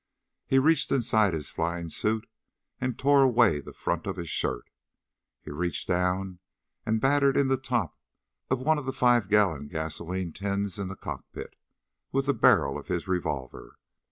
[0.47, 2.27] He reached inside his flying suit
[2.79, 4.71] and tore away the front of his shirt.
[5.43, 6.39] He reached down
[6.87, 7.99] and battered in the top
[8.49, 11.55] of one of the five gallon gasoline tins in the cockpit
[12.11, 13.75] with the barrel of his revolver.